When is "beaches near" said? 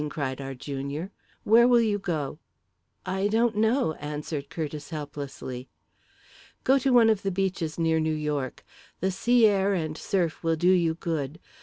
7.29-7.99